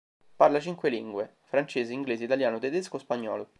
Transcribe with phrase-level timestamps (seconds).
[0.35, 3.49] Parla cinque lingue: francese, inglese, italiano, tedesco, spagnolo.